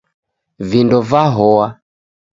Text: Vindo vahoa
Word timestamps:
Vindo 0.71 0.99
vahoa 1.09 1.67